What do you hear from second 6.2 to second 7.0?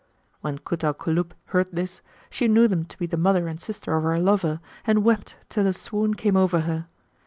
over her.